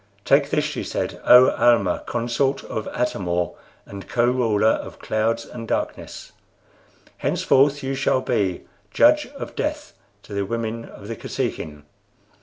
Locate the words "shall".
7.93-8.21